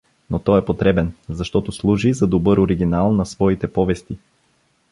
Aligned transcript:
Но 0.29 0.39
той 0.39 0.59
е 0.59 0.65
потребен, 0.65 1.13
защото 1.29 1.71
служи 1.71 2.13
за 2.13 2.27
добър 2.27 2.57
оригинал 2.57 3.11
на 3.11 3.25
своите 3.25 3.73
повести. 3.73 4.17